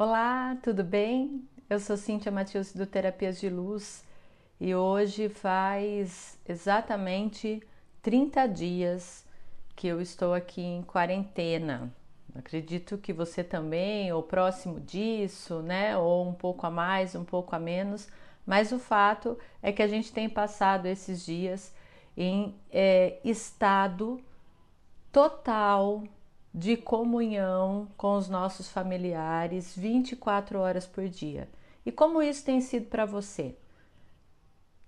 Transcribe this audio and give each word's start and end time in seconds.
Olá, 0.00 0.56
tudo 0.62 0.84
bem? 0.84 1.44
Eu 1.68 1.80
sou 1.80 1.96
Cíntia 1.96 2.30
Matheus 2.30 2.72
do 2.72 2.86
Terapias 2.86 3.40
de 3.40 3.50
Luz 3.50 4.04
e 4.60 4.72
hoje 4.72 5.28
faz 5.28 6.38
exatamente 6.48 7.60
30 8.00 8.46
dias 8.46 9.26
que 9.74 9.88
eu 9.88 10.00
estou 10.00 10.34
aqui 10.34 10.62
em 10.62 10.82
quarentena. 10.84 11.92
Acredito 12.32 12.96
que 12.96 13.12
você 13.12 13.42
também, 13.42 14.12
ou 14.12 14.22
próximo 14.22 14.78
disso, 14.78 15.62
né? 15.62 15.96
Ou 15.98 16.28
um 16.28 16.32
pouco 16.32 16.64
a 16.64 16.70
mais, 16.70 17.16
um 17.16 17.24
pouco 17.24 17.56
a 17.56 17.58
menos, 17.58 18.06
mas 18.46 18.70
o 18.70 18.78
fato 18.78 19.36
é 19.60 19.72
que 19.72 19.82
a 19.82 19.88
gente 19.88 20.12
tem 20.12 20.28
passado 20.28 20.86
esses 20.86 21.26
dias 21.26 21.74
em 22.16 22.54
é, 22.70 23.18
estado 23.24 24.20
total 25.10 26.04
de 26.58 26.76
comunhão 26.76 27.86
com 27.96 28.16
os 28.16 28.28
nossos 28.28 28.68
familiares 28.68 29.76
24 29.76 30.58
horas 30.58 30.84
por 30.88 31.08
dia. 31.08 31.48
E 31.86 31.92
como 31.92 32.20
isso 32.20 32.44
tem 32.44 32.60
sido 32.60 32.86
para 32.86 33.06
você? 33.06 33.54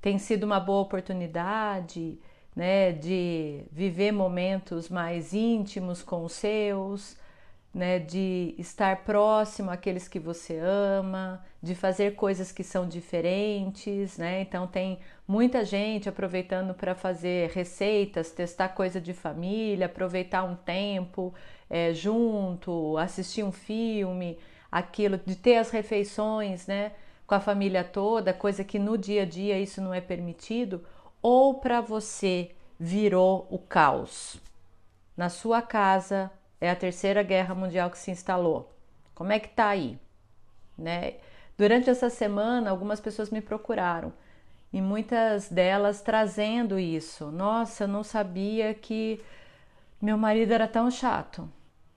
Tem 0.00 0.18
sido 0.18 0.42
uma 0.42 0.58
boa 0.58 0.82
oportunidade, 0.82 2.18
né, 2.56 2.90
de 2.90 3.62
viver 3.70 4.10
momentos 4.10 4.88
mais 4.88 5.32
íntimos 5.32 6.02
com 6.02 6.24
os 6.24 6.32
seus, 6.32 7.16
né, 7.72 8.00
de 8.00 8.54
estar 8.58 9.04
próximo 9.04 9.70
àqueles 9.70 10.08
que 10.08 10.18
você 10.18 10.58
ama, 10.58 11.44
de 11.62 11.74
fazer 11.74 12.16
coisas 12.16 12.50
que 12.50 12.64
são 12.64 12.88
diferentes, 12.88 14.18
né? 14.18 14.40
Então 14.40 14.66
tem 14.66 14.98
muita 15.26 15.64
gente 15.64 16.08
aproveitando 16.08 16.74
para 16.74 16.94
fazer 16.96 17.50
receitas, 17.50 18.32
testar 18.32 18.70
coisa 18.70 19.00
de 19.00 19.14
família, 19.14 19.86
aproveitar 19.86 20.42
um 20.42 20.56
tempo 20.56 21.32
é, 21.68 21.94
junto, 21.94 22.98
assistir 22.98 23.44
um 23.44 23.52
filme, 23.52 24.36
aquilo 24.70 25.18
de 25.24 25.36
ter 25.36 25.56
as 25.58 25.70
refeições, 25.70 26.66
né, 26.66 26.92
com 27.26 27.34
a 27.36 27.40
família 27.40 27.84
toda, 27.84 28.32
coisa 28.32 28.64
que 28.64 28.78
no 28.78 28.98
dia 28.98 29.22
a 29.22 29.26
dia 29.26 29.58
isso 29.58 29.80
não 29.80 29.94
é 29.94 30.00
permitido, 30.00 30.84
ou 31.22 31.54
para 31.54 31.80
você 31.80 32.50
virou 32.78 33.46
o 33.50 33.58
caos. 33.58 34.40
Na 35.16 35.28
sua 35.28 35.62
casa, 35.62 36.30
é 36.60 36.70
a 36.70 36.76
terceira 36.76 37.22
guerra 37.22 37.54
mundial 37.54 37.90
que 37.90 37.98
se 37.98 38.10
instalou. 38.10 38.72
Como 39.14 39.32
é 39.32 39.38
que 39.38 39.48
tá 39.48 39.68
aí? 39.68 39.98
Né? 40.76 41.14
Durante 41.56 41.90
essa 41.90 42.10
semana, 42.10 42.70
algumas 42.70 43.00
pessoas 43.00 43.30
me 43.30 43.40
procuraram 43.40 44.12
e 44.72 44.80
muitas 44.80 45.48
delas 45.48 46.00
trazendo 46.00 46.78
isso. 46.78 47.30
Nossa, 47.30 47.84
eu 47.84 47.88
não 47.88 48.02
sabia 48.02 48.72
que 48.72 49.20
meu 50.00 50.16
marido 50.16 50.52
era 50.52 50.68
tão 50.68 50.90
chato. 50.90 51.48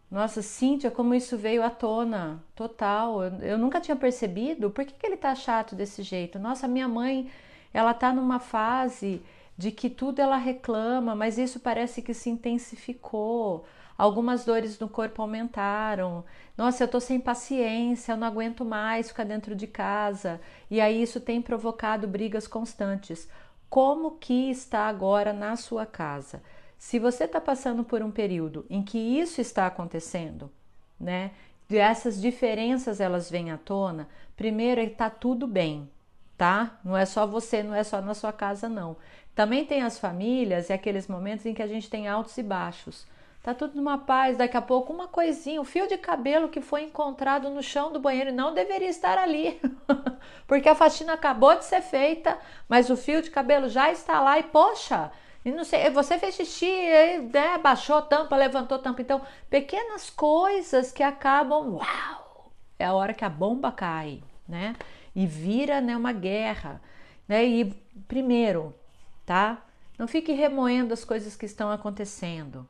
Nossa, 0.10 0.42
Cíntia, 0.42 0.92
como 0.92 1.16
isso 1.16 1.38
veio 1.38 1.64
à 1.64 1.70
tona, 1.70 2.44
total. 2.56 3.24
Eu, 3.24 3.32
eu 3.40 3.58
nunca 3.58 3.82
tinha 3.82 3.96
percebido. 3.96 4.70
Por 4.70 4.86
que, 4.86 4.94
que 4.94 5.06
ele 5.06 5.18
tá 5.18 5.34
chato 5.34 5.76
desse 5.76 6.04
jeito? 6.04 6.38
Nossa, 6.38 6.68
minha 6.68 6.88
mãe, 6.88 7.32
ela 7.74 7.94
tá 7.94 8.14
numa 8.14 8.40
fase 8.40 9.22
de 9.58 9.72
que 9.72 9.90
tudo 9.90 10.20
ela 10.20 10.38
reclama, 10.38 11.16
mas 11.16 11.38
isso 11.38 11.60
parece 11.60 12.02
que 12.02 12.14
se 12.14 12.30
intensificou 12.30 13.66
algumas 13.98 14.46
dores 14.46 14.80
no 14.80 14.90
corpo 14.90 15.22
aumentaram. 15.22 16.26
Nossa, 16.58 16.84
eu 16.84 16.88
tô 16.88 17.00
sem 17.00 17.20
paciência, 17.20 18.14
eu 18.14 18.18
não 18.18 18.28
aguento 18.28 18.66
mais 18.66 19.10
ficar 19.10 19.24
dentro 19.24 19.56
de 19.56 19.68
casa. 19.68 20.42
E 20.70 20.82
aí 20.82 21.02
isso 21.02 21.20
tem 21.20 21.42
provocado 21.42 22.08
brigas 22.08 22.48
constantes. 22.48 23.30
Como 23.70 24.12
que 24.12 24.50
está 24.52 24.88
agora 24.88 25.34
na 25.34 25.56
sua 25.56 25.86
casa? 25.86 26.44
Se 26.78 27.00
você 27.00 27.24
está 27.24 27.40
passando 27.40 27.84
por 27.84 28.02
um 28.02 28.12
período 28.12 28.66
em 28.70 28.84
que 28.84 28.98
isso 28.98 29.40
está 29.40 29.68
acontecendo, 29.68 30.52
né? 31.00 31.32
Essas 31.70 32.22
diferenças 32.22 33.00
elas 33.00 33.32
vêm 33.32 33.50
à 33.52 33.58
tona, 33.58 34.08
primeiro 34.36 34.82
é 34.82 34.86
que 34.86 34.96
tá 34.96 35.10
tudo 35.10 35.48
bem, 35.48 35.90
tá? 36.38 36.78
Não 36.84 36.96
é 36.96 37.06
só 37.06 37.26
você, 37.26 37.64
não 37.64 37.74
é 37.74 37.84
só 37.84 38.02
na 38.02 38.14
sua 38.14 38.34
casa, 38.34 38.68
não. 38.68 38.98
Também 39.36 39.66
tem 39.66 39.82
as 39.82 39.98
famílias 39.98 40.70
e 40.70 40.74
aqueles 40.74 41.08
momentos 41.08 41.46
em 41.46 41.54
que 41.54 41.62
a 41.62 41.68
gente 41.68 41.90
tem 41.90 42.08
altos 42.08 42.38
e 42.38 42.44
baixos. 42.44 43.06
Tá 43.42 43.54
tudo 43.54 43.76
numa 43.76 43.98
paz, 43.98 44.38
daqui 44.38 44.56
a 44.56 44.62
pouco 44.62 44.94
uma 44.94 45.08
coisinha, 45.08 45.60
o 45.60 45.64
um 45.64 45.66
fio 45.66 45.86
de 45.86 45.98
cabelo 45.98 46.48
que 46.48 46.62
foi 46.62 46.84
encontrado 46.84 47.50
no 47.50 47.62
chão 47.62 47.92
do 47.92 48.00
banheiro 48.00 48.32
não 48.32 48.54
deveria 48.54 48.88
estar 48.88 49.18
ali, 49.18 49.60
porque 50.48 50.70
a 50.70 50.76
faxina 50.76 51.12
acabou 51.12 51.54
de 51.58 51.66
ser 51.66 51.82
feita, 51.82 52.40
mas 52.70 52.90
o 52.90 52.96
fio 52.96 53.22
de 53.22 53.30
cabelo 53.30 53.68
já 53.68 53.92
está 53.92 54.22
lá 54.22 54.40
e 54.40 54.44
poxa, 54.44 55.12
e 55.44 55.52
não 55.52 55.66
sei, 55.66 55.90
você 55.90 56.18
fez 56.18 56.36
xixi, 56.36 56.72
né, 57.34 57.58
baixou 57.58 57.98
a 57.98 58.02
tampa, 58.02 58.38
levantou 58.38 58.78
a 58.78 58.82
tampa, 58.82 59.02
então 59.02 59.22
pequenas 59.50 60.10
coisas 60.10 60.94
que 60.94 61.04
acabam, 61.04 61.76
uau, 61.76 62.50
é 62.80 62.86
a 62.86 62.94
hora 62.94 63.14
que 63.14 63.26
a 63.26 63.30
bomba 63.30 63.74
cai, 63.74 64.22
né? 64.48 64.74
E 65.14 65.28
vira, 65.28 65.82
né, 65.82 65.98
uma 65.98 66.14
guerra, 66.14 66.82
né? 67.28 67.44
E 67.44 67.66
primeiro, 68.08 68.74
tá? 69.26 69.66
Não 69.98 70.08
fique 70.08 70.32
remoendo 70.32 70.94
as 70.94 71.06
coisas 71.06 71.36
que 71.36 71.46
estão 71.46 71.72
acontecendo. 71.72 72.68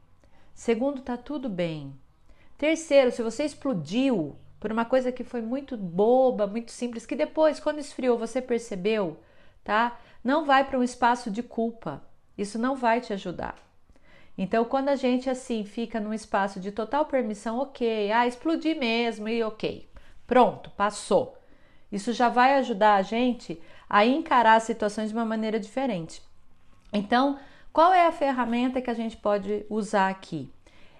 Segundo, 0.54 1.02
tá 1.02 1.18
tudo 1.18 1.50
bem. 1.50 1.94
Terceiro, 2.58 3.12
se 3.12 3.24
você 3.24 3.44
explodiu 3.44 4.36
por 4.60 4.72
uma 4.72 4.86
coisa 4.86 5.12
que 5.12 5.24
foi 5.24 5.42
muito 5.42 5.76
boba, 5.76 6.48
muito 6.48 6.72
simples, 6.72 7.06
que 7.06 7.16
depois, 7.16 7.60
quando 7.60 7.80
esfriou, 7.80 8.18
você 8.18 8.42
percebeu, 8.42 9.20
tá? 9.64 10.00
Não 10.24 10.46
vai 10.46 10.64
para 10.64 10.80
um 10.80 10.84
espaço 10.84 11.30
de 11.30 11.44
culpa. 11.44 12.02
Isso 12.38 12.58
não 12.58 12.76
vai 12.76 13.02
te 13.02 13.12
ajudar. 13.14 13.56
Então, 14.38 14.66
quando 14.66 14.90
a 14.90 14.96
gente 14.96 15.30
assim 15.30 15.64
fica 15.64 16.00
num 16.00 16.14
espaço 16.14 16.60
de 16.60 16.72
total 16.72 17.06
permissão, 17.06 17.60
ok, 17.60 18.12
ah, 18.12 18.26
explodi 18.26 18.74
mesmo 18.74 19.28
e 19.28 19.44
ok, 19.44 19.88
pronto, 20.26 20.72
passou. 20.72 21.38
Isso 21.92 22.12
já 22.14 22.30
vai 22.30 22.56
ajudar 22.56 22.96
a 22.96 23.02
gente 23.02 23.62
a 23.88 24.06
encarar 24.06 24.56
as 24.56 24.64
situações 24.64 25.10
de 25.10 25.16
uma 25.16 25.26
maneira 25.26 25.60
diferente. 25.60 26.22
Então, 26.94 27.40
qual 27.74 27.92
é 27.92 28.06
a 28.06 28.12
ferramenta 28.12 28.80
que 28.80 28.90
a 28.90 28.94
gente 28.94 29.18
pode 29.18 29.66
usar 29.68 30.10
aqui? 30.10 30.50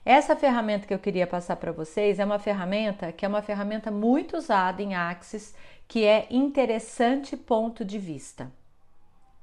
Essa 0.04 0.36
ferramenta 0.36 0.86
que 0.86 0.94
eu 0.94 1.00
queria 1.00 1.28
passar 1.28 1.56
para 1.56 1.72
vocês 1.72 2.20
é 2.20 2.26
uma 2.26 2.40
ferramenta 2.40 3.12
que 3.12 3.26
é 3.26 3.28
uma 3.28 3.42
ferramenta 3.42 3.90
muito 3.90 4.36
usada 4.36 4.82
em 4.82 4.96
Axis, 4.96 5.56
que 5.88 6.04
é 6.04 6.28
interessante 6.30 7.38
ponto 7.38 7.86
de 7.86 8.00
vista, 8.00 8.52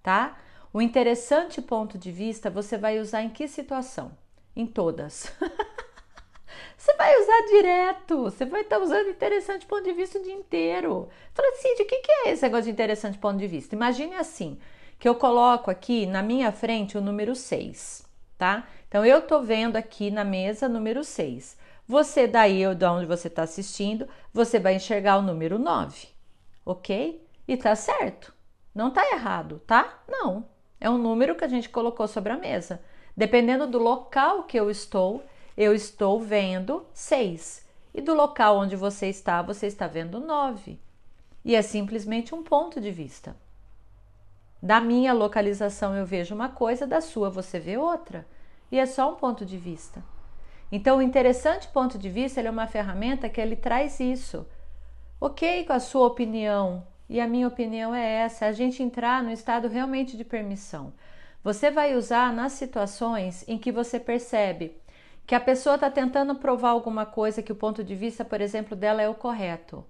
tá? 0.02 0.36
O 0.72 0.82
interessante 0.82 1.62
ponto 1.62 1.96
de 1.96 2.10
vista 2.10 2.50
você 2.50 2.76
vai 2.76 2.98
usar 2.98 3.22
em 3.22 3.30
que 3.30 3.48
situação? 3.48 4.12
Em 4.54 4.66
todas. 4.66 5.32
você 6.76 6.94
vai 6.94 7.22
usar 7.22 7.46
direto, 7.46 8.22
você 8.24 8.44
vai 8.44 8.62
estar 8.62 8.76
tá 8.76 8.82
usando 8.82 9.08
interessante 9.08 9.66
ponto 9.66 9.84
de 9.84 9.92
vista 9.92 10.18
o 10.18 10.22
dia 10.22 10.34
inteiro. 10.34 11.08
Fala 11.32 11.48
assim, 11.52 11.74
de 11.76 11.84
que, 11.84 11.96
que 11.96 12.12
é 12.12 12.30
esse 12.32 12.42
negócio 12.42 12.64
de 12.64 12.70
interessante 12.70 13.18
ponto 13.18 13.38
de 13.38 13.46
vista? 13.46 13.74
Imagine 13.74 14.16
assim, 14.16 14.58
que 15.00 15.08
eu 15.08 15.14
coloco 15.14 15.70
aqui 15.70 16.04
na 16.04 16.22
minha 16.22 16.52
frente 16.52 16.98
o 16.98 17.00
número 17.00 17.34
6, 17.34 18.06
tá? 18.36 18.68
Então 18.86 19.02
eu 19.02 19.22
tô 19.22 19.40
vendo 19.40 19.76
aqui 19.76 20.10
na 20.10 20.22
mesa 20.22 20.68
número 20.68 21.02
6. 21.02 21.56
Você 21.88 22.26
daí, 22.26 22.62
de 22.74 22.84
onde 22.84 23.06
você 23.06 23.28
está 23.28 23.42
assistindo, 23.42 24.06
você 24.30 24.60
vai 24.60 24.74
enxergar 24.74 25.16
o 25.16 25.22
número 25.22 25.58
9, 25.58 26.08
ok? 26.66 27.26
E 27.48 27.56
tá 27.56 27.74
certo. 27.74 28.34
Não 28.74 28.90
tá 28.90 29.02
errado, 29.10 29.62
tá? 29.66 30.02
Não. 30.06 30.44
É 30.78 30.88
um 30.90 30.98
número 30.98 31.34
que 31.34 31.44
a 31.44 31.48
gente 31.48 31.70
colocou 31.70 32.06
sobre 32.06 32.32
a 32.32 32.36
mesa. 32.36 32.82
Dependendo 33.16 33.66
do 33.66 33.78
local 33.78 34.44
que 34.44 34.60
eu 34.60 34.70
estou, 34.70 35.24
eu 35.56 35.74
estou 35.74 36.20
vendo 36.20 36.86
6. 36.92 37.66
E 37.94 38.02
do 38.02 38.12
local 38.12 38.58
onde 38.58 38.76
você 38.76 39.06
está, 39.06 39.40
você 39.40 39.66
está 39.66 39.86
vendo 39.86 40.20
9. 40.20 40.78
E 41.42 41.56
é 41.56 41.62
simplesmente 41.62 42.34
um 42.34 42.42
ponto 42.42 42.80
de 42.80 42.90
vista. 42.90 43.34
Da 44.62 44.80
minha 44.80 45.12
localização 45.12 45.96
eu 45.96 46.04
vejo 46.04 46.34
uma 46.34 46.48
coisa, 46.48 46.86
da 46.86 47.00
sua 47.00 47.30
você 47.30 47.58
vê 47.58 47.76
outra. 47.76 48.26
E 48.70 48.78
é 48.78 48.86
só 48.86 49.12
um 49.12 49.16
ponto 49.16 49.44
de 49.44 49.56
vista. 49.56 50.02
Então, 50.70 50.98
o 50.98 51.02
interessante 51.02 51.66
ponto 51.68 51.98
de 51.98 52.08
vista 52.08 52.40
é 52.40 52.50
uma 52.50 52.66
ferramenta 52.66 53.28
que 53.28 53.40
ele 53.40 53.56
traz 53.56 53.98
isso. 53.98 54.46
Ok 55.20 55.64
com 55.64 55.72
a 55.72 55.80
sua 55.80 56.06
opinião, 56.06 56.86
e 57.08 57.20
a 57.20 57.26
minha 57.26 57.48
opinião 57.48 57.92
é 57.94 58.06
essa: 58.06 58.46
a 58.46 58.52
gente 58.52 58.82
entrar 58.82 59.22
no 59.22 59.32
estado 59.32 59.66
realmente 59.66 60.16
de 60.16 60.24
permissão. 60.24 60.92
Você 61.42 61.70
vai 61.70 61.96
usar 61.96 62.32
nas 62.32 62.52
situações 62.52 63.44
em 63.48 63.58
que 63.58 63.72
você 63.72 63.98
percebe 63.98 64.76
que 65.26 65.34
a 65.34 65.40
pessoa 65.40 65.74
está 65.74 65.90
tentando 65.90 66.34
provar 66.36 66.70
alguma 66.70 67.04
coisa 67.04 67.42
que 67.42 67.52
o 67.52 67.56
ponto 67.56 67.82
de 67.82 67.94
vista, 67.94 68.24
por 68.24 68.40
exemplo, 68.40 68.76
dela 68.76 69.02
é 69.02 69.08
o 69.08 69.14
correto, 69.14 69.84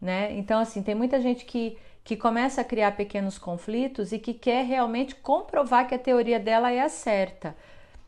né? 0.00 0.36
Então, 0.36 0.58
assim, 0.60 0.82
tem 0.82 0.94
muita 0.94 1.20
gente 1.20 1.44
que 1.44 1.78
que 2.02 2.16
começa 2.16 2.60
a 2.60 2.64
criar 2.64 2.96
pequenos 2.96 3.38
conflitos 3.38 4.12
e 4.12 4.18
que 4.18 4.34
quer 4.34 4.64
realmente 4.64 5.14
comprovar 5.14 5.86
que 5.86 5.94
a 5.94 5.98
teoria 5.98 6.40
dela 6.40 6.70
é 6.70 6.80
a 6.80 6.88
certa. 6.88 7.56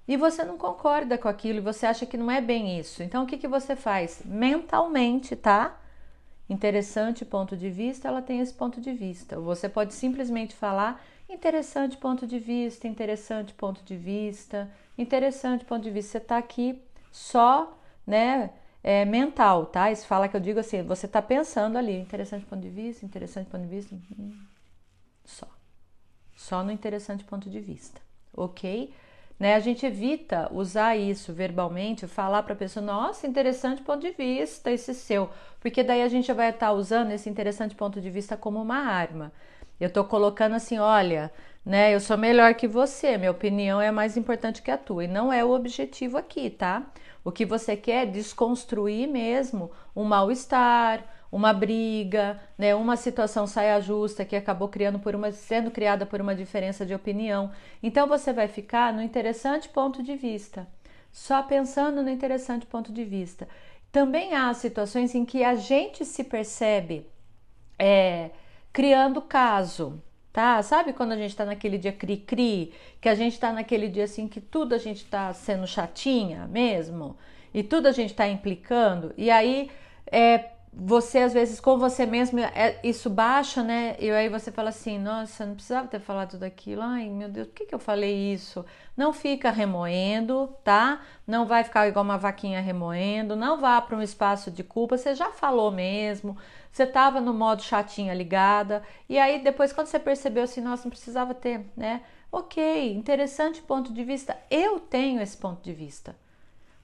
E 0.07 0.17
você 0.17 0.45
não 0.45 0.59
concorda 0.59 1.17
com 1.17 1.29
aquilo 1.29 1.59
e 1.59 1.63
você 1.63 1.87
acha 1.87 2.05
que 2.05 2.17
não 2.17 2.31
é 2.31 2.41
bem 2.41 2.79
isso. 2.79 3.03
Então 3.03 3.25
o 3.25 3.27
que, 3.27 3.39
que 3.39 3.47
você 3.47 3.77
faz? 3.77 4.23
Mentalmente, 4.25 5.37
tá? 5.37 5.79
Interessante 6.49 7.25
ponto 7.25 7.57
de 7.57 7.71
vista, 7.71 8.09
ela 8.09 8.21
tem 8.21 8.41
esse 8.41 8.53
ponto 8.53 8.81
de 8.81 8.93
vista. 8.93 9.39
Você 9.39 9.69
pode 9.69 9.95
simplesmente 9.95 10.55
falar 10.55 11.03
interessante 11.29 11.97
ponto 11.97 12.27
de 12.27 12.39
vista, 12.39 12.87
interessante 12.87 13.55
ponto 13.55 13.83
de 13.85 13.97
vista, 13.97 14.71
interessante 14.99 15.65
ponto 15.65 15.83
de 15.83 15.91
vista. 15.91 16.13
Você 16.13 16.19
está 16.19 16.37
aqui 16.37 16.83
só, 17.11 17.79
né, 18.07 18.51
é, 18.83 19.05
mental, 19.05 19.67
tá? 19.67 19.91
Isso 19.91 20.07
fala 20.07 20.29
que 20.29 20.37
eu 20.37 20.41
digo 20.41 20.61
assim, 20.61 20.83
você 20.83 21.07
está 21.07 21.23
pensando 21.23 21.79
ali, 21.79 21.99
interessante 21.99 22.45
ponto 22.45 22.63
de 22.63 22.71
vista, 22.71 23.05
interessante 23.05 23.49
ponto 23.49 23.63
de 23.63 23.69
vista, 23.69 23.95
hum, 24.19 24.39
só. 25.25 25.47
Só 26.37 26.65
no 26.65 26.73
interessante 26.73 27.25
ponto 27.25 27.49
de 27.49 27.61
vista, 27.61 28.01
ok? 28.35 28.93
Né? 29.39 29.55
A 29.55 29.61
gente 29.61 29.87
evita 29.87 30.49
usar 30.53 30.97
isso 30.97 31.33
verbalmente, 31.33 32.07
falar 32.07 32.43
para 32.43 32.55
a 32.55 32.57
pessoa, 32.57 32.85
nossa, 32.85 33.27
interessante 33.27 33.83
ponto 33.83 34.01
de 34.01 34.11
vista 34.11 34.71
esse 34.71 34.95
seu, 34.95 35.31
porque 35.61 35.83
daí 35.83 36.03
a 36.03 36.09
gente 36.09 36.33
vai 36.33 36.51
estar 36.51 36.67
tá 36.67 36.73
usando 36.73 37.13
esse 37.13 37.29
interessante 37.29 37.75
ponto 37.75 38.01
de 38.01 38.11
vista 38.11 38.37
como 38.37 38.61
uma 38.61 38.77
arma. 38.77 39.33
Eu 39.81 39.89
estou 39.89 40.05
colocando 40.05 40.55
assim, 40.55 40.79
olha, 40.79 41.33
né? 41.65 41.95
Eu 41.95 42.01
sou 42.01 42.17
melhor 42.19 42.55
que 42.55 42.67
você, 42.67 43.17
minha 43.17 43.31
opinião 43.31 43.81
é 43.81 43.91
mais 43.91 44.17
importante 44.17 44.63
que 44.63 44.71
a 44.71 44.79
tua, 44.79 45.05
e 45.05 45.09
não 45.09 45.33
é 45.33 45.45
o 45.45 45.51
objetivo 45.51 46.17
aqui, 46.19 46.51
tá? 46.51 46.87
O 47.25 47.31
que 47.31 47.45
você 47.45 47.77
quer 47.77 48.03
é 48.03 48.11
desconstruir 48.11 49.09
mesmo 49.09 49.71
um 49.95 50.05
mal-estar, 50.05 51.05
uma 51.31 51.53
briga, 51.53 52.39
né, 52.59 52.75
uma 52.75 52.97
situação 52.97 53.47
saia 53.47 53.81
justa 53.81 54.25
que 54.25 54.37
acabou 54.37 54.69
criando 54.69 54.99
por 54.99 55.15
uma, 55.15 55.33
sendo 55.33 55.71
criada 55.71 56.05
por 56.05 56.21
uma 56.21 56.35
diferença 56.35 56.85
de 56.85 56.95
opinião. 56.95 57.51
Então 57.83 58.07
você 58.07 58.33
vai 58.35 58.49
ficar 58.49 58.93
no 58.93 59.01
interessante 59.01 59.69
ponto 59.69 60.03
de 60.03 60.15
vista, 60.15 60.69
só 61.11 61.43
pensando 61.43 62.03
no 62.03 62.11
interessante 62.11 62.67
ponto 62.67 62.93
de 62.93 63.05
vista. 63.05 63.49
Também 63.91 64.35
há 64.35 64.53
situações 64.53 65.15
em 65.15 65.25
que 65.25 65.43
a 65.43 65.55
gente 65.55 66.05
se 66.05 66.25
percebe 66.25 67.07
é, 67.79 68.31
criando 68.73 69.23
caso, 69.23 70.03
tá? 70.33 70.63
Sabe 70.63 70.93
quando 70.93 71.13
a 71.13 71.17
gente 71.17 71.37
tá 71.37 71.45
naquele 71.45 71.77
dia 71.79 71.93
cri-cri, 71.93 72.73
que 73.01 73.09
a 73.09 73.15
gente 73.15 73.39
tá 73.39 73.53
naquele 73.53 73.89
dia 73.89 74.05
assim 74.05 74.27
que 74.27 74.41
tudo 74.41 74.75
a 74.75 74.79
gente 74.79 75.05
tá 75.05 75.33
sendo 75.33 75.67
chatinha 75.67 76.47
mesmo, 76.47 77.17
e 77.53 77.63
tudo 77.63 77.87
a 77.87 77.93
gente 77.93 78.15
tá 78.15 78.27
implicando, 78.27 79.13
e 79.17 79.31
aí 79.31 79.71
é, 80.11 80.51
você 80.75 81.19
às 81.19 81.35
vezes 81.35 81.61
com 81.61 81.77
você 81.77 82.07
mesmo 82.07 82.41
é, 82.41 82.81
isso 82.83 83.11
baixa, 83.11 83.63
né? 83.63 83.95
E 83.99 84.11
aí 84.11 84.29
você 84.29 84.51
fala 84.51 84.71
assim, 84.71 84.99
nossa, 84.99 85.45
não 85.45 85.55
precisava 85.55 85.87
ter 85.87 86.01
falado 86.01 86.31
tudo 86.31 86.45
aquilo. 86.45 86.81
Ai, 86.81 87.09
meu 87.11 87.29
Deus, 87.29 87.47
por 87.49 87.55
que, 87.55 87.67
que 87.67 87.75
eu 87.75 87.79
falei 87.79 88.33
isso? 88.33 88.65
Não 88.97 89.13
fica 89.13 89.51
remoendo, 89.51 90.49
tá? 90.65 91.03
Não 91.27 91.47
vai 91.47 91.63
ficar 91.63 91.87
igual 91.89 92.05
uma 92.05 92.17
vaquinha 92.17 92.61
remoendo, 92.61 93.37
não 93.37 93.61
vá 93.61 93.81
para 93.83 93.97
um 93.97 94.03
espaço 94.03 94.51
de 94.51 94.65
culpa, 94.65 94.97
você 94.97 95.15
já 95.15 95.31
falou 95.31 95.71
mesmo, 95.71 96.37
você 96.71 96.85
estava 96.85 97.21
no 97.21 97.35
modo 97.35 97.63
chatinha 97.63 98.15
ligada, 98.15 98.83
e 99.09 99.19
aí 99.19 99.43
depois 99.43 99.73
quando 99.73 99.89
você 99.89 99.99
percebeu 99.99 100.45
assim, 100.45 100.61
nossa, 100.63 100.85
não 100.85 100.91
precisava 100.91 101.35
ter, 101.35 101.67
né? 101.77 102.03
Ok, 102.31 102.95
interessante 102.95 103.61
ponto 103.61 103.93
de 103.93 104.03
vista. 104.05 104.39
Eu 104.51 104.81
tenho 104.81 105.21
esse 105.21 105.37
ponto 105.37 105.63
de 105.63 105.73
vista. 105.75 106.17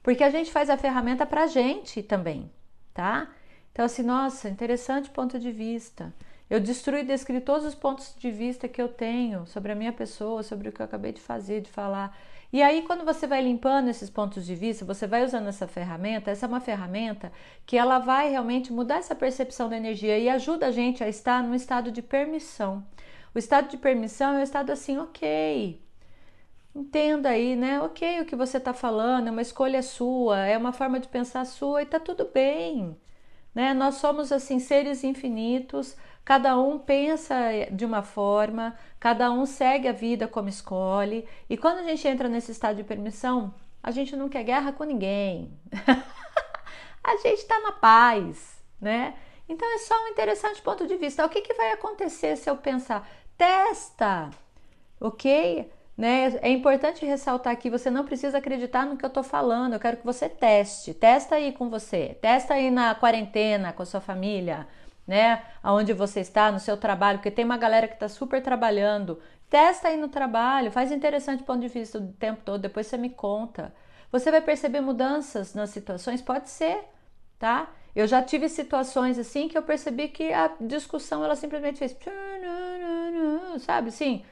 Porque 0.03 0.23
a 0.23 0.29
gente 0.29 0.51
faz 0.51 0.69
a 0.69 0.77
ferramenta 0.77 1.25
pra 1.25 1.47
gente 1.47 2.03
também, 2.03 2.51
tá? 2.93 3.27
Então, 3.71 3.85
assim, 3.85 4.03
nossa, 4.03 4.49
interessante 4.49 5.09
ponto 5.09 5.39
de 5.39 5.51
vista. 5.51 6.13
Eu 6.49 6.59
destruí 6.59 7.01
e 7.01 7.03
descrevi 7.03 7.41
todos 7.41 7.65
os 7.65 7.75
pontos 7.75 8.13
de 8.17 8.31
vista 8.31 8.67
que 8.67 8.81
eu 8.81 8.87
tenho 8.87 9.45
sobre 9.45 9.71
a 9.71 9.75
minha 9.75 9.93
pessoa, 9.93 10.41
sobre 10.41 10.69
o 10.69 10.71
que 10.71 10.81
eu 10.81 10.85
acabei 10.85 11.11
de 11.11 11.21
fazer, 11.21 11.61
de 11.61 11.69
falar. 11.69 12.17
E 12.51 12.63
aí, 12.63 12.81
quando 12.81 13.05
você 13.05 13.27
vai 13.27 13.43
limpando 13.43 13.89
esses 13.89 14.09
pontos 14.09 14.43
de 14.43 14.55
vista, 14.55 14.83
você 14.83 15.05
vai 15.05 15.23
usando 15.23 15.47
essa 15.47 15.67
ferramenta, 15.67 16.31
essa 16.31 16.47
é 16.47 16.49
uma 16.49 16.59
ferramenta 16.59 17.31
que 17.65 17.77
ela 17.77 17.99
vai 17.99 18.29
realmente 18.31 18.73
mudar 18.73 18.97
essa 18.97 19.13
percepção 19.13 19.69
da 19.69 19.77
energia 19.77 20.17
e 20.17 20.27
ajuda 20.27 20.67
a 20.67 20.71
gente 20.71 21.03
a 21.03 21.07
estar 21.07 21.43
num 21.43 21.53
estado 21.53 21.91
de 21.91 22.01
permissão. 22.01 22.83
O 23.35 23.37
estado 23.37 23.69
de 23.69 23.77
permissão 23.77 24.33
é 24.33 24.39
o 24.39 24.43
estado 24.43 24.71
assim, 24.71 24.97
ok. 24.97 25.79
Entenda 26.75 27.29
aí, 27.29 27.55
né? 27.55 27.79
Ok, 27.81 28.21
o 28.21 28.25
que 28.25 28.35
você 28.35 28.57
está 28.57 28.73
falando 28.73 29.27
é 29.27 29.31
uma 29.31 29.41
escolha 29.41 29.83
sua, 29.83 30.39
é 30.39 30.57
uma 30.57 30.73
forma 30.73 30.99
de 30.99 31.07
pensar 31.07 31.45
sua 31.45 31.83
e 31.83 31.85
tá 31.85 31.99
tudo 31.99 32.25
bem. 32.33 32.97
Né? 33.53 33.73
Nós 33.73 33.95
somos 33.95 34.31
assim 34.31 34.59
seres 34.59 35.03
infinitos, 35.03 35.95
cada 36.23 36.59
um 36.59 36.77
pensa 36.77 37.35
de 37.71 37.85
uma 37.85 38.03
forma, 38.03 38.77
cada 38.99 39.31
um 39.31 39.45
segue 39.45 39.87
a 39.87 39.91
vida 39.91 40.27
como 40.27 40.49
escolhe, 40.49 41.27
e 41.49 41.57
quando 41.57 41.79
a 41.79 41.83
gente 41.83 42.07
entra 42.07 42.29
nesse 42.29 42.51
estado 42.51 42.77
de 42.77 42.83
permissão, 42.83 43.53
a 43.81 43.91
gente 43.91 44.15
não 44.15 44.29
quer 44.29 44.43
guerra 44.43 44.71
com 44.71 44.83
ninguém. 44.83 45.51
a 47.03 47.17
gente 47.17 47.39
está 47.39 47.59
na 47.61 47.71
paz, 47.71 48.61
né? 48.79 49.15
Então 49.47 49.67
é 49.73 49.79
só 49.79 49.95
um 50.03 50.07
interessante 50.09 50.61
ponto 50.61 50.85
de 50.85 50.95
vista. 50.95 51.25
O 51.25 51.29
que, 51.29 51.41
que 51.41 51.55
vai 51.55 51.71
acontecer 51.71 52.35
se 52.35 52.49
eu 52.49 52.55
pensar? 52.55 53.09
Testa, 53.35 54.29
ok? 54.99 55.71
Né? 55.99 56.39
É 56.41 56.49
importante 56.49 57.05
ressaltar 57.05 57.57
que 57.57 57.69
você 57.69 57.91
não 57.91 58.05
precisa 58.05 58.37
acreditar 58.37 58.85
no 58.85 58.95
que 58.95 59.03
eu 59.03 59.09
estou 59.09 59.21
falando. 59.21 59.73
Eu 59.73 59.81
quero 59.81 59.97
que 59.97 60.05
você 60.05 60.29
teste. 60.29 60.93
Testa 60.93 61.35
aí 61.35 61.51
com 61.51 61.69
você. 61.69 62.17
Testa 62.21 62.53
aí 62.53 62.71
na 62.71 62.95
quarentena 62.95 63.73
com 63.73 63.83
a 63.83 63.85
sua 63.85 63.99
família, 63.99 64.65
né? 65.05 65.43
Aonde 65.61 65.91
você 65.91 66.21
está, 66.21 66.53
no 66.53 66.59
seu 66.59 66.77
trabalho, 66.77 67.17
porque 67.17 67.29
tem 67.29 67.43
uma 67.43 67.57
galera 67.57 67.85
que 67.85 67.95
está 67.95 68.07
super 68.07 68.41
trabalhando. 68.41 69.19
Testa 69.49 69.89
aí 69.89 69.97
no 69.97 70.07
trabalho, 70.07 70.71
faz 70.71 70.89
interessante 70.89 71.43
ponto 71.43 71.59
de 71.59 71.67
vista 71.67 71.99
do 71.99 72.13
tempo 72.13 72.43
todo, 72.45 72.61
depois 72.61 72.87
você 72.87 72.95
me 72.95 73.09
conta. 73.09 73.73
Você 74.09 74.31
vai 74.31 74.39
perceber 74.39 74.79
mudanças 74.79 75.53
nas 75.53 75.69
situações? 75.71 76.21
Pode 76.21 76.49
ser, 76.49 76.79
tá? 77.37 77.69
Eu 77.93 78.07
já 78.07 78.21
tive 78.21 78.47
situações 78.47 79.19
assim 79.19 79.49
que 79.49 79.57
eu 79.57 79.63
percebi 79.63 80.07
que 80.07 80.31
a 80.31 80.49
discussão 80.61 81.25
ela 81.25 81.35
simplesmente 81.35 81.77
fez, 81.77 81.93
sabe, 83.59 83.89
assim, 83.89 84.23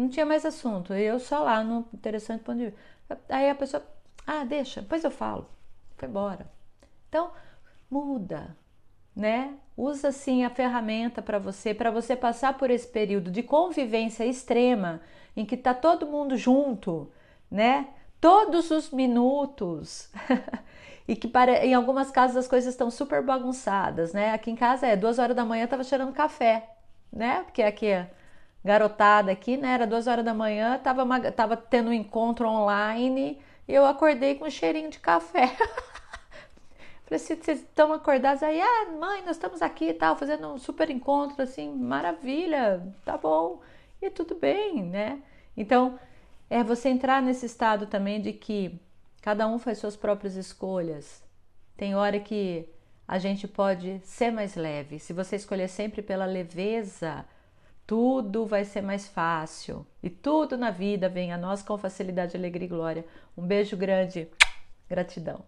não 0.00 0.08
tinha 0.08 0.26
mais 0.26 0.44
assunto. 0.44 0.94
Eu 0.94 1.18
só 1.18 1.40
lá 1.40 1.62
no 1.62 1.86
interessante 1.92 2.42
ponto 2.42 2.58
de 2.58 2.64
vista. 2.66 2.80
Aí 3.28 3.50
a 3.50 3.54
pessoa, 3.54 3.82
ah, 4.26 4.44
deixa, 4.44 4.82
depois 4.82 5.04
eu 5.04 5.10
falo. 5.10 5.46
Foi 5.96 6.08
embora. 6.08 6.46
Então, 7.08 7.30
muda, 7.90 8.56
né? 9.14 9.54
Usa 9.76 10.08
assim 10.08 10.44
a 10.44 10.50
ferramenta 10.50 11.20
para 11.20 11.38
você, 11.38 11.74
para 11.74 11.90
você 11.90 12.14
passar 12.16 12.56
por 12.56 12.70
esse 12.70 12.86
período 12.86 13.30
de 13.30 13.42
convivência 13.42 14.24
extrema 14.24 15.00
em 15.36 15.44
que 15.44 15.56
tá 15.56 15.74
todo 15.74 16.06
mundo 16.06 16.36
junto, 16.36 17.10
né? 17.50 17.88
Todos 18.20 18.70
os 18.70 18.90
minutos. 18.90 20.10
e 21.08 21.16
que 21.16 21.26
para, 21.26 21.64
em 21.64 21.74
algumas 21.74 22.10
casas 22.10 22.36
as 22.36 22.48
coisas 22.48 22.72
estão 22.72 22.90
super 22.90 23.22
bagunçadas, 23.22 24.12
né? 24.12 24.32
Aqui 24.32 24.50
em 24.50 24.56
casa 24.56 24.86
é 24.86 24.96
duas 24.96 25.18
horas 25.18 25.34
da 25.34 25.44
manhã 25.44 25.64
eu 25.64 25.68
tava 25.68 25.82
cheirando 25.82 26.12
café, 26.12 26.68
né? 27.12 27.42
Porque 27.44 27.62
aqui 27.62 27.86
é 27.86 28.10
garotada 28.64 29.32
aqui, 29.32 29.56
né? 29.56 29.72
Era 29.72 29.86
duas 29.86 30.06
horas 30.06 30.24
da 30.24 30.34
manhã, 30.34 30.78
tava, 30.78 31.02
uma, 31.02 31.20
tava 31.32 31.56
tendo 31.56 31.90
um 31.90 31.92
encontro 31.92 32.48
online 32.48 33.40
e 33.66 33.74
eu 33.74 33.86
acordei 33.86 34.34
com 34.34 34.46
um 34.46 34.50
cheirinho 34.50 34.90
de 34.90 34.98
café. 34.98 35.56
Falei 37.06 37.16
assim, 37.16 37.36
vocês 37.36 37.60
estão 37.60 37.92
acordados 37.92 38.42
aí? 38.42 38.60
Ah, 38.60 38.92
mãe, 38.98 39.22
nós 39.22 39.36
estamos 39.36 39.62
aqui 39.62 39.88
e 39.88 39.94
tal, 39.94 40.16
fazendo 40.16 40.46
um 40.48 40.58
super 40.58 40.90
encontro, 40.90 41.42
assim, 41.42 41.72
maravilha, 41.74 42.86
tá 43.04 43.16
bom. 43.16 43.60
E 44.00 44.08
tudo 44.10 44.34
bem, 44.36 44.82
né? 44.82 45.20
Então, 45.56 45.98
é 46.48 46.62
você 46.62 46.88
entrar 46.88 47.20
nesse 47.20 47.46
estado 47.46 47.86
também 47.86 48.20
de 48.20 48.32
que 48.32 48.80
cada 49.20 49.46
um 49.46 49.58
faz 49.58 49.78
suas 49.78 49.96
próprias 49.96 50.36
escolhas. 50.36 51.22
Tem 51.76 51.94
hora 51.94 52.18
que 52.20 52.68
a 53.06 53.18
gente 53.18 53.48
pode 53.48 54.00
ser 54.04 54.30
mais 54.30 54.54
leve. 54.54 54.98
Se 54.98 55.12
você 55.12 55.36
escolher 55.36 55.68
sempre 55.68 56.02
pela 56.02 56.26
leveza, 56.26 57.24
tudo 57.90 58.46
vai 58.46 58.64
ser 58.64 58.82
mais 58.82 59.08
fácil 59.08 59.84
e 60.00 60.08
tudo 60.08 60.56
na 60.56 60.70
vida 60.70 61.08
vem 61.08 61.32
a 61.32 61.36
nós 61.36 61.60
com 61.60 61.76
facilidade, 61.76 62.36
alegria 62.36 62.66
e 62.66 62.68
glória. 62.68 63.04
Um 63.36 63.44
beijo 63.44 63.76
grande, 63.76 64.28
gratidão. 64.88 65.42